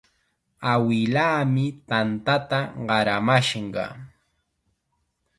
[0.71, 3.85] Awilaami tanta qaramashqa.